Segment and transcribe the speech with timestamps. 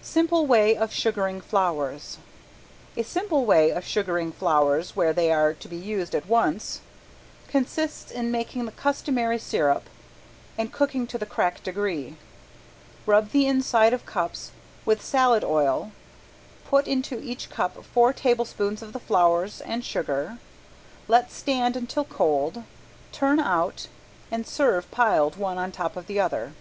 [0.00, 2.18] ~SIMPLE WAY OF SUGARING FLOWERS~
[2.96, 6.82] A simple way of sugaring flowers where they are to be used at once
[7.48, 9.90] consists in making the customary sirup
[10.56, 12.14] and cooking to the crack degree.
[13.06, 14.52] Rub the inside of cups
[14.84, 15.90] with salad oil,
[16.66, 20.38] put into each cup four tablespoonfuls of the flowers and sugar,
[21.08, 22.62] let stand until cold,
[23.10, 23.88] turn out,
[24.30, 26.52] and serve piled one on top of the other.